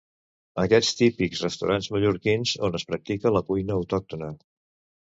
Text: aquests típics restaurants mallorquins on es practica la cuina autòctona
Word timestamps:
aquests 0.61 0.95
típics 1.01 1.43
restaurants 1.47 1.91
mallorquins 1.97 2.57
on 2.69 2.81
es 2.81 2.89
practica 2.95 3.37
la 3.39 3.47
cuina 3.53 3.79
autòctona 3.79 4.37